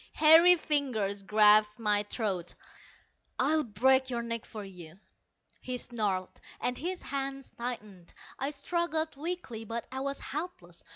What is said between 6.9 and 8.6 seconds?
hands tightened. I